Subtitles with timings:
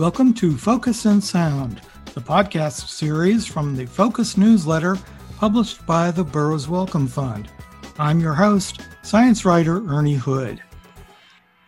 [0.00, 1.82] Welcome to Focus in Sound,
[2.14, 4.96] the podcast series from the Focus newsletter
[5.36, 7.50] published by the Burroughs Wellcome Fund.
[7.98, 10.62] I'm your host, science writer Ernie Hood.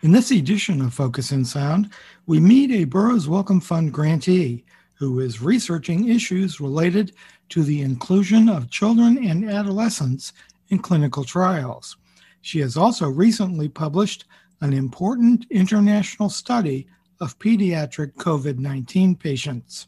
[0.01, 1.91] In this edition of Focus in Sound,
[2.25, 4.65] we meet a Burroughs Wellcome Fund grantee
[4.95, 7.13] who is researching issues related
[7.49, 10.33] to the inclusion of children and adolescents
[10.69, 11.97] in clinical trials.
[12.41, 14.25] She has also recently published
[14.61, 16.87] an important international study
[17.19, 19.87] of pediatric COVID 19 patients.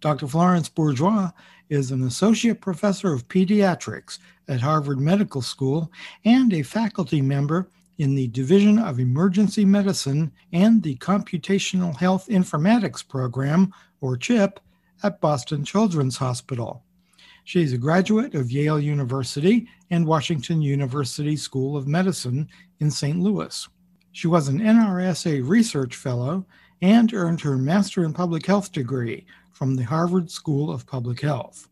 [0.00, 0.26] Dr.
[0.26, 1.30] Florence Bourgeois
[1.68, 4.18] is an associate professor of pediatrics
[4.48, 5.90] at Harvard Medical School
[6.24, 7.68] and a faculty member
[7.98, 14.58] in the Division of Emergency Medicine and the Computational Health Informatics Program, or CHIP,
[15.02, 16.82] at Boston Children's Hospital.
[17.44, 22.48] She is a graduate of Yale University and Washington University School of Medicine
[22.80, 23.18] in St.
[23.18, 23.68] Louis.
[24.12, 26.44] She was an NRSA Research Fellow
[26.82, 31.68] and earned her Master in Public Health degree from the Harvard School of Public Health.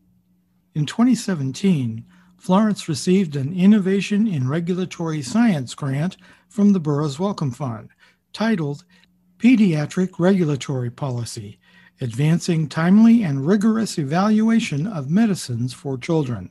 [0.73, 2.05] In 2017,
[2.37, 6.15] Florence received an Innovation in Regulatory Science grant
[6.47, 7.89] from the Burroughs Wellcome Fund
[8.31, 8.85] titled
[9.37, 11.59] Pediatric Regulatory Policy
[11.99, 16.49] Advancing Timely and Rigorous Evaluation of Medicines for Children.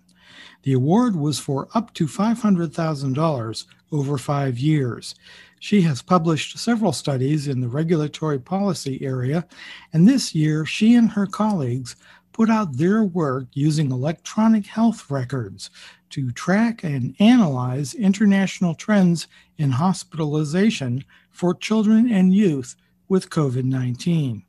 [0.62, 5.14] The award was for up to $500,000 over five years.
[5.60, 9.46] She has published several studies in the regulatory policy area,
[9.92, 11.96] and this year she and her colleagues
[12.32, 15.70] put out their work using electronic health records
[16.10, 22.76] to track and analyze international trends in hospitalization for children and youth
[23.08, 24.44] with COVID 19.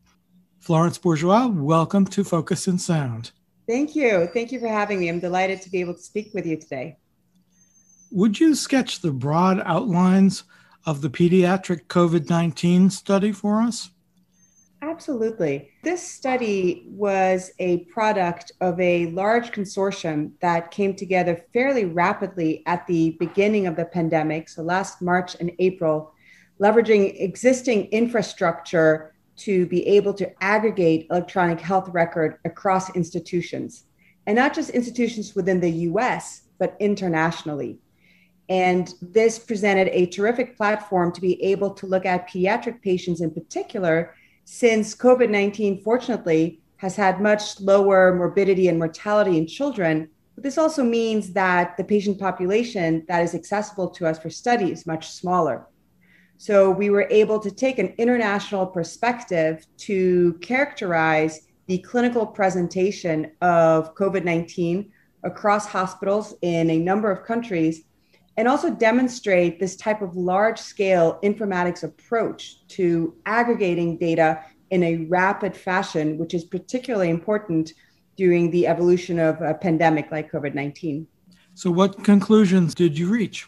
[0.59, 3.31] Florence Bourgeois, welcome to Focus in Sound.
[3.67, 4.29] Thank you.
[4.33, 5.09] Thank you for having me.
[5.09, 6.97] I'm delighted to be able to speak with you today.
[8.11, 10.43] Would you sketch the broad outlines
[10.85, 13.91] of the pediatric COVID 19 study for us?
[14.81, 15.71] Absolutely.
[15.83, 22.87] This study was a product of a large consortium that came together fairly rapidly at
[22.87, 26.13] the beginning of the pandemic, so last March and April,
[26.61, 33.85] leveraging existing infrastructure to be able to aggregate electronic health record across institutions,
[34.27, 37.79] and not just institutions within the US, but internationally.
[38.49, 43.31] And this presented a terrific platform to be able to look at pediatric patients in
[43.31, 44.15] particular
[44.45, 50.09] since COVID 19, fortunately, has had much lower morbidity and mortality in children.
[50.33, 54.71] But this also means that the patient population that is accessible to us for study
[54.71, 55.67] is much smaller.
[56.37, 63.93] So we were able to take an international perspective to characterize the clinical presentation of
[63.93, 64.91] COVID 19
[65.23, 67.83] across hospitals in a number of countries
[68.39, 75.05] and also demonstrate this type of large scale informatics approach to aggregating data in a
[75.09, 77.73] rapid fashion, which is particularly important
[78.15, 81.05] during the evolution of a pandemic like COVID 19.
[81.53, 83.45] So, what conclusions did you reach?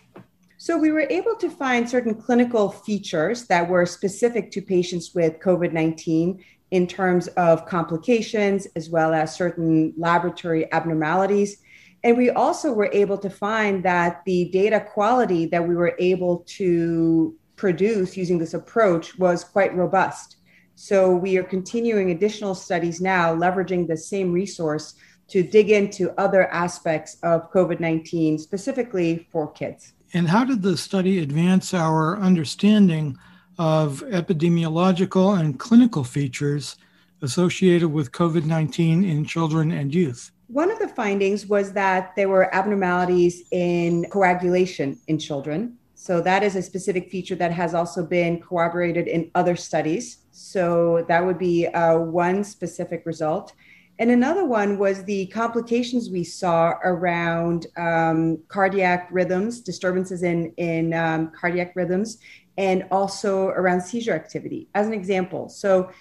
[0.57, 5.39] So, we were able to find certain clinical features that were specific to patients with
[5.39, 11.61] COVID 19 in terms of complications as well as certain laboratory abnormalities
[12.03, 16.43] and we also were able to find that the data quality that we were able
[16.47, 20.37] to produce using this approach was quite robust.
[20.75, 24.95] So we are continuing additional studies now, leveraging the same resource
[25.27, 29.93] to dig into other aspects of COVID 19, specifically for kids.
[30.13, 33.17] And how did the study advance our understanding
[33.59, 36.77] of epidemiological and clinical features
[37.21, 40.31] associated with COVID 19 in children and youth?
[40.51, 45.77] One of the findings was that there were abnormalities in coagulation in children.
[45.95, 50.23] So, that is a specific feature that has also been corroborated in other studies.
[50.31, 53.53] So, that would be uh, one specific result.
[53.97, 60.93] And another one was the complications we saw around um, cardiac rhythms, disturbances in, in
[60.93, 62.17] um, cardiac rhythms,
[62.57, 65.47] and also around seizure activity, as an example.
[65.47, 65.91] So,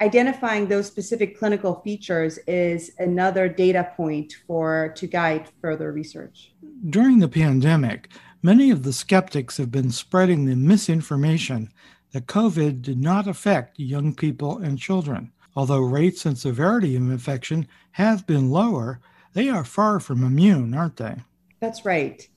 [0.00, 6.52] identifying those specific clinical features is another data point for to guide further research.
[6.90, 8.10] During the pandemic,
[8.42, 11.72] many of the skeptics have been spreading the misinformation
[12.12, 15.32] that COVID did not affect young people and children.
[15.54, 19.00] Although rates and severity of infection have been lower,
[19.32, 21.16] they are far from immune, aren't they?
[21.60, 22.28] That's right.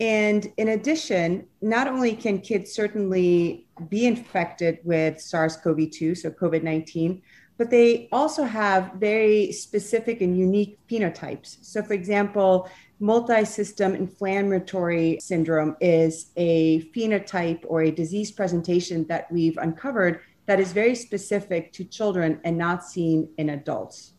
[0.00, 6.30] And in addition, not only can kids certainly be infected with SARS CoV 2, so
[6.30, 7.20] COVID 19,
[7.56, 11.58] but they also have very specific and unique phenotypes.
[11.62, 19.30] So, for example, multi system inflammatory syndrome is a phenotype or a disease presentation that
[19.32, 24.14] we've uncovered that is very specific to children and not seen in adults.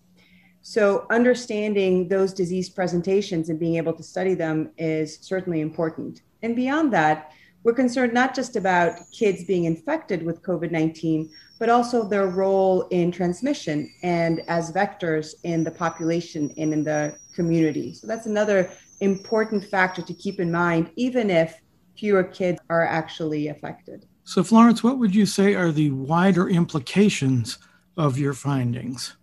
[0.61, 6.21] So, understanding those disease presentations and being able to study them is certainly important.
[6.43, 7.31] And beyond that,
[7.63, 11.29] we're concerned not just about kids being infected with COVID 19,
[11.59, 17.17] but also their role in transmission and as vectors in the population and in the
[17.33, 17.93] community.
[17.93, 18.69] So, that's another
[18.99, 21.61] important factor to keep in mind, even if
[21.97, 24.05] fewer kids are actually affected.
[24.25, 27.57] So, Florence, what would you say are the wider implications
[27.97, 29.15] of your findings?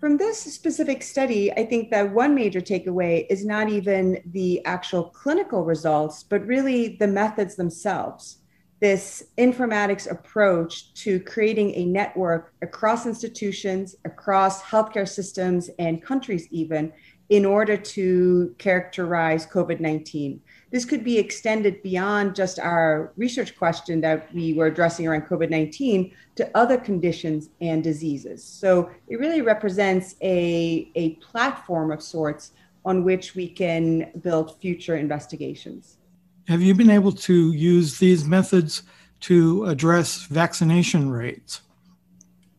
[0.00, 5.04] From this specific study, I think that one major takeaway is not even the actual
[5.04, 8.38] clinical results, but really the methods themselves.
[8.80, 16.94] This informatics approach to creating a network across institutions, across healthcare systems, and countries, even
[17.28, 24.00] in order to characterize COVID 19 this could be extended beyond just our research question
[24.02, 28.44] that we were addressing around COVID 19 to other conditions and diseases.
[28.44, 32.52] So it really represents a, a platform of sorts
[32.84, 35.98] on which we can build future investigations.
[36.46, 38.82] Have you been able to use these methods
[39.20, 41.60] to address vaccination rates?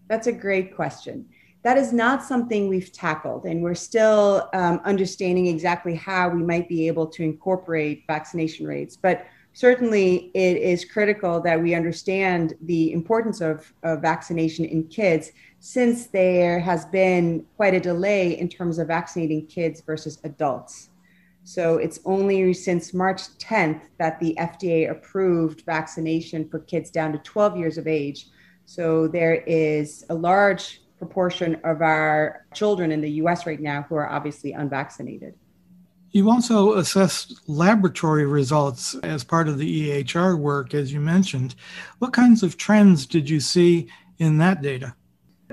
[0.08, 1.28] That's a great question
[1.64, 6.68] that is not something we've tackled, and we're still um, understanding exactly how we might
[6.68, 8.98] be able to incorporate vaccination rates.
[8.98, 15.32] But certainly, it is critical that we understand the importance of, of vaccination in kids,
[15.60, 20.90] since there has been quite a delay in terms of vaccinating kids versus adults.
[21.44, 27.20] So it's only since March 10th that the FDA approved vaccination for kids down to
[27.20, 28.28] 12 years of age.
[28.66, 33.96] So there is a large proportion of our children in the US right now who
[33.96, 35.34] are obviously unvaccinated.
[36.12, 41.56] You also assessed laboratory results as part of the EHR work, as you mentioned.
[41.98, 43.90] What kinds of trends did you see
[44.20, 44.94] in that data?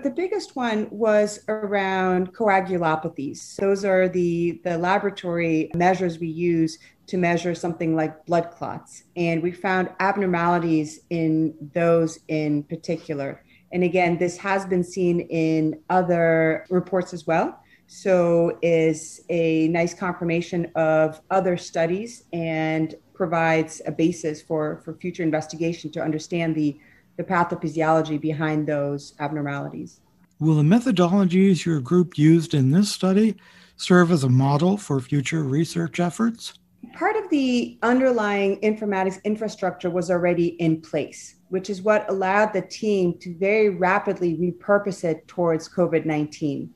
[0.03, 3.57] The biggest one was around coagulopathies.
[3.57, 9.05] Those are the, the laboratory measures we use to measure something like blood clots.
[9.17, 13.43] And we found abnormalities in those in particular.
[13.73, 17.61] And again, this has been seen in other reports as well.
[17.87, 25.23] So is a nice confirmation of other studies and provides a basis for, for future
[25.23, 26.79] investigation to understand the,
[27.17, 30.01] the pathophysiology behind those abnormalities.
[30.39, 33.37] Will the methodologies your group used in this study
[33.77, 36.55] serve as a model for future research efforts?
[36.95, 43.19] Part the underlying informatics infrastructure was already in place which is what allowed the team
[43.19, 46.71] to very rapidly repurpose it towards COVID 19.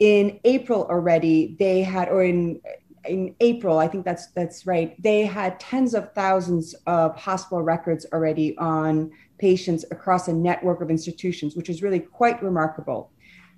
[0.00, 2.60] In April already, they had, or in
[3.06, 5.00] in April, I think that's that's right.
[5.02, 10.90] They had tens of thousands of hospital records already on patients across a network of
[10.90, 13.10] institutions, which is really quite remarkable.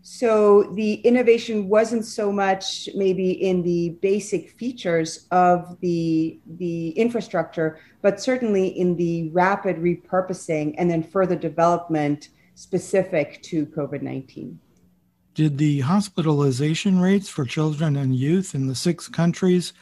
[0.09, 7.81] So the innovation wasn't so much maybe in the basic features of the, the infrastructure,
[8.03, 14.61] but certainly in the rapid repurposing and then further development specific to COVID 19.
[15.35, 19.73] Did the hospitalization rates for children and youth in the six countries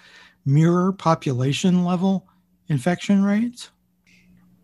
[0.46, 2.26] mirror population level
[2.68, 3.72] infection rates?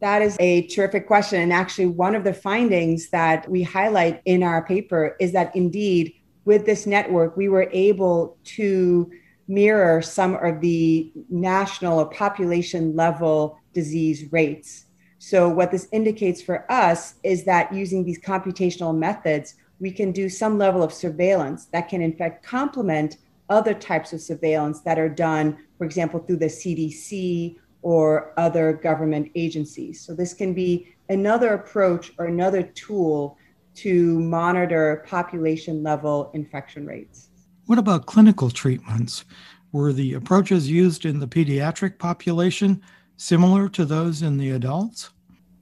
[0.00, 1.40] That is a terrific question.
[1.40, 6.14] And actually, one of the findings that we highlight in our paper is that indeed,
[6.46, 9.10] with this network, we were able to
[9.46, 14.86] mirror some of the national or population level disease rates.
[15.18, 20.30] So, what this indicates for us is that using these computational methods, we can do
[20.30, 23.18] some level of surveillance that can, in fact, complement
[23.50, 29.30] other types of surveillance that are done, for example, through the CDC or other government
[29.34, 30.00] agencies.
[30.00, 33.36] So this can be another approach or another tool
[33.74, 37.30] to monitor population level infection rates.
[37.66, 39.24] What about clinical treatments?
[39.72, 42.82] Were the approaches used in the pediatric population
[43.16, 45.10] similar to those in the adults?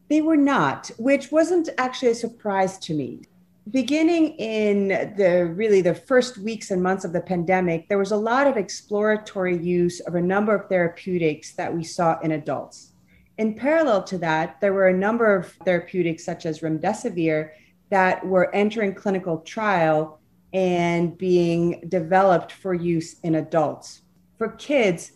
[0.09, 3.23] They were not, which wasn't actually a surprise to me
[3.71, 8.17] beginning in the really the first weeks and months of the pandemic, there was a
[8.17, 12.93] lot of exploratory use of a number of therapeutics that we saw in adults.
[13.37, 17.51] In parallel to that, there were a number of therapeutics such as remdesivir
[17.91, 20.19] that were entering clinical trial
[20.53, 24.03] and being developed for use in adults.
[24.39, 25.13] For kids,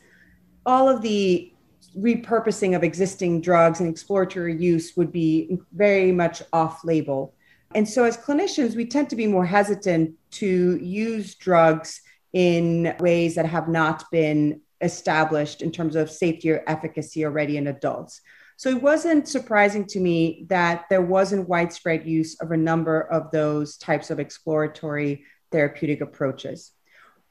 [0.67, 1.53] all of the
[1.99, 7.35] repurposing of existing drugs and exploratory use would be very much off label
[7.75, 12.01] and so, as clinicians, we tend to be more hesitant to use drugs
[12.33, 17.67] in ways that have not been established in terms of safety or efficacy already in
[17.69, 18.21] adults.
[18.57, 23.31] So it wasn't surprising to me that there wasn't widespread use of a number of
[23.31, 26.73] those types of exploratory therapeutic approaches.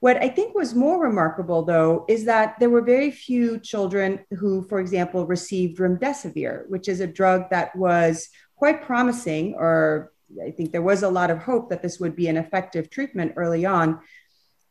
[0.02, 4.64] What I think was more remarkable, though, is that there were very few children who,
[4.64, 10.12] for example, received remdesivir, which is a drug that was quite promising, or
[10.46, 13.34] I think there was a lot of hope that this would be an effective treatment
[13.36, 14.00] early on.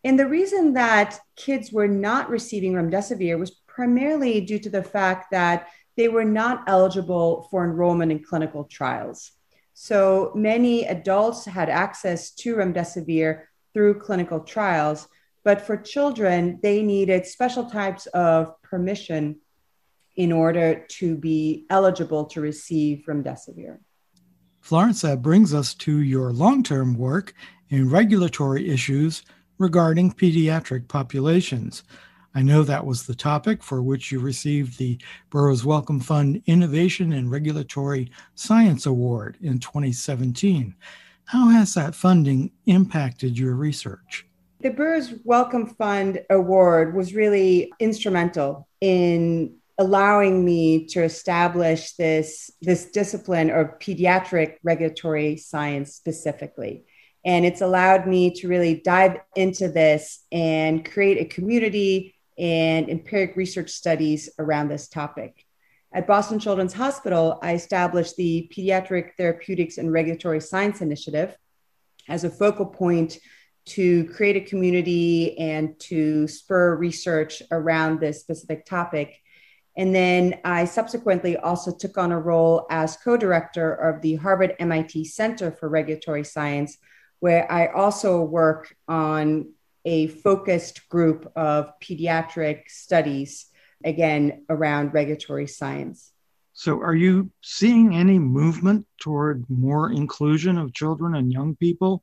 [0.05, 5.31] And the reason that kids were not receiving remdesivir was primarily due to the fact
[5.31, 9.33] that they were not eligible for enrollment in clinical trials.
[9.75, 13.43] So many adults had access to remdesivir
[13.75, 15.09] through clinical trials,
[15.45, 19.41] but for children, they needed special types of permission
[20.17, 23.79] in order to be eligible to receive remdesivir.
[24.61, 27.35] Florence, that brings us to your long term work
[27.71, 29.23] in regulatory issues
[29.59, 31.83] regarding pediatric populations.
[32.35, 34.99] I know that was the topic for which you received the
[35.31, 40.75] Burroughs Wellcome Fund Innovation in Regulatory Science Award in 2017.
[41.25, 44.27] How has that funding impacted your research?
[44.61, 52.91] The Burroughs Wellcome Fund Award was really instrumental in allowing me to establish this, this
[52.91, 56.85] discipline of pediatric regulatory science specifically.
[57.25, 63.37] And it's allowed me to really dive into this and create a community and empiric
[63.37, 65.47] research studies around this topic.
[65.95, 71.35] At Boston Children's Hospital, I established the Pediatric Therapeutics and Regulatory Science Initiative
[72.07, 73.19] as a focal point
[73.67, 79.21] to create a community and to spur research around this specific topic.
[79.77, 84.55] And then I subsequently also took on a role as co director of the Harvard
[84.59, 86.77] MIT Center for Regulatory Science,
[87.21, 89.53] where I also work on
[89.85, 93.47] a focused group of pediatric studies,
[93.85, 96.13] again, around regulatory science.
[96.53, 102.03] So, are you seeing any movement toward more inclusion of children and young people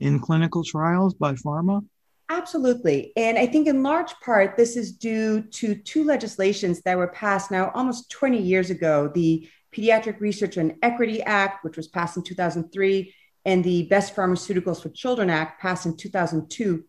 [0.00, 1.84] in clinical trials by pharma?
[2.30, 3.12] Absolutely.
[3.16, 7.50] And I think in large part, this is due to two legislations that were passed
[7.50, 12.22] now almost 20 years ago the Pediatric Research and Equity Act, which was passed in
[12.22, 16.84] 2003, and the Best Pharmaceuticals for Children Act, passed in 2002.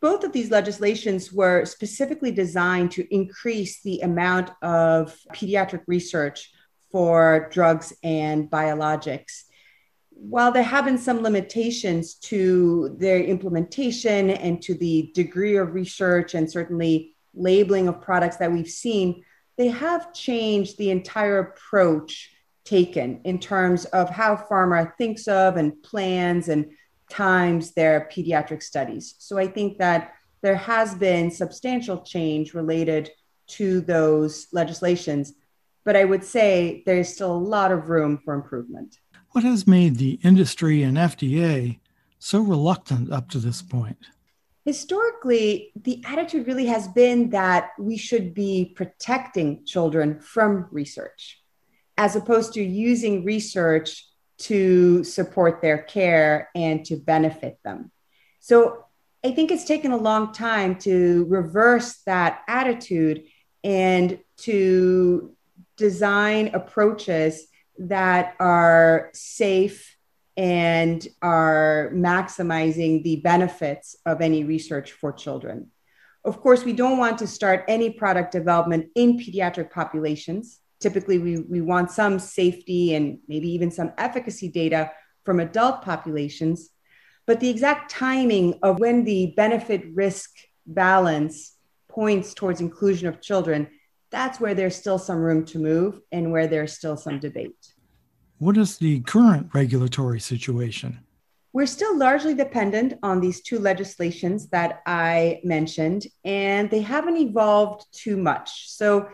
[0.00, 6.50] Both of these legislations were specifically designed to increase the amount of pediatric research
[6.90, 9.44] for drugs and biologics.
[10.16, 16.34] While there have been some limitations to their implementation and to the degree of research
[16.34, 19.24] and certainly labeling of products that we've seen,
[19.56, 22.30] they have changed the entire approach
[22.64, 26.70] taken in terms of how pharma thinks of and plans and
[27.10, 29.14] times their pediatric studies.
[29.18, 33.10] So I think that there has been substantial change related
[33.46, 35.34] to those legislations,
[35.84, 38.98] but I would say there's still a lot of room for improvement.
[39.34, 41.80] What has made the industry and FDA
[42.20, 43.98] so reluctant up to this point?
[44.64, 51.42] Historically, the attitude really has been that we should be protecting children from research
[51.98, 54.06] as opposed to using research
[54.38, 57.90] to support their care and to benefit them.
[58.38, 58.84] So
[59.24, 63.24] I think it's taken a long time to reverse that attitude
[63.64, 65.34] and to
[65.76, 69.96] design approaches that are safe
[70.36, 75.70] and are maximizing the benefits of any research for children.
[76.24, 81.38] Of course, we don't want to start any product development in pediatric populations typically we,
[81.38, 84.90] we want some safety and maybe even some efficacy data
[85.24, 86.68] from adult populations.
[87.26, 90.30] But the exact timing of when the benefit risk
[90.66, 91.56] balance
[91.88, 93.68] points towards inclusion of children,
[94.14, 97.74] that's where there's still some room to move and where there's still some debate.
[98.38, 101.00] What is the current regulatory situation?
[101.52, 107.86] We're still largely dependent on these two legislations that I mentioned, and they haven't evolved
[107.92, 108.70] too much.
[108.70, 109.08] So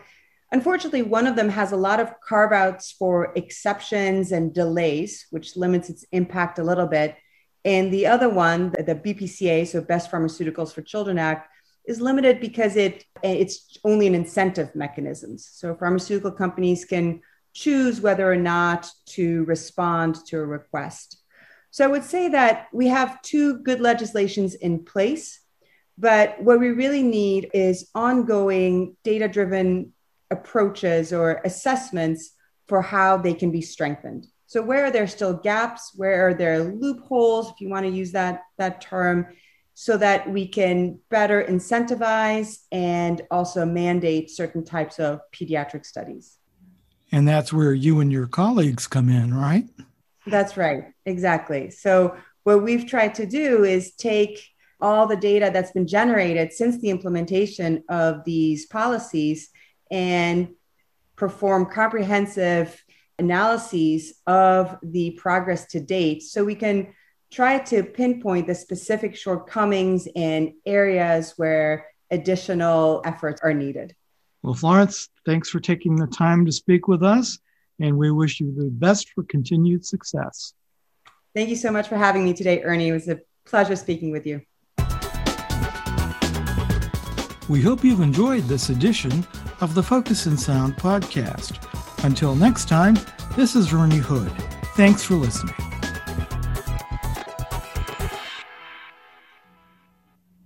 [0.53, 5.55] Unfortunately, one of them has a lot of carve outs for exceptions and delays, which
[5.55, 7.15] limits its impact a little bit.
[7.63, 11.47] And the other one, the BPCA, so Best Pharmaceuticals for Children Act,
[11.85, 15.37] is limited because it it's only an incentive mechanism.
[15.37, 17.21] So pharmaceutical companies can
[17.53, 21.21] choose whether or not to respond to a request.
[21.71, 25.39] So I would say that we have two good legislations in place,
[25.97, 29.93] but what we really need is ongoing data driven
[30.29, 32.31] approaches or assessments
[32.67, 34.27] for how they can be strengthened.
[34.47, 35.91] So where are there still gaps?
[35.95, 39.27] Where are there loopholes, if you want to use that, that term,
[39.81, 46.37] so that we can better incentivize and also mandate certain types of pediatric studies?
[47.11, 49.67] And that's where you and your colleagues come in, right?
[50.27, 50.83] That's right.
[51.07, 51.71] Exactly.
[51.71, 54.47] So, what we've tried to do is take
[54.79, 59.49] all the data that's been generated since the implementation of these policies
[59.89, 60.49] and
[61.15, 62.83] perform comprehensive
[63.17, 66.93] analyses of the progress to date so we can
[67.31, 73.95] try to pinpoint the specific shortcomings in areas where additional efforts are needed.
[74.43, 77.39] Well, Florence, thanks for taking the time to speak with us,
[77.79, 80.53] and we wish you the best for continued success.
[81.33, 82.89] Thank you so much for having me today, Ernie.
[82.89, 84.41] It was a pleasure speaking with you.
[87.47, 89.25] We hope you've enjoyed this edition
[89.61, 91.57] of the Focus in Sound podcast.
[92.03, 92.97] Until next time,
[93.35, 94.31] this is Ernie Hood.
[94.75, 95.70] Thanks for listening.